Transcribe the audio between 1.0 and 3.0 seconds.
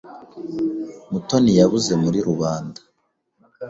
Mutoni yabuze muri rubanda.